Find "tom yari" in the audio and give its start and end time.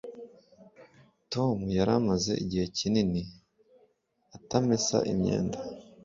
1.33-1.91